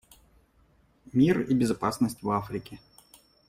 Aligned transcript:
Мир 1.13 1.41
и 1.47 1.53
безопасность 1.53 2.23
в 2.23 2.31
Африке. 2.31 2.79